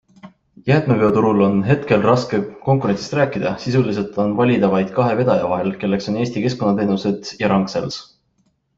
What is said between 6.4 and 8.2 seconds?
Keskkonnateenused ja Ragn-Sells.